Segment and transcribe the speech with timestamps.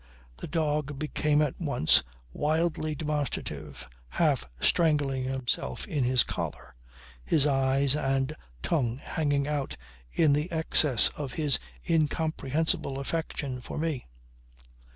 [0.37, 2.01] The dog became at once
[2.33, 6.73] wildly demonstrative, half strangling himself in his collar,
[7.23, 9.77] his eyes and tongue hanging out
[10.11, 14.07] in the excess of his incomprehensible affection for me.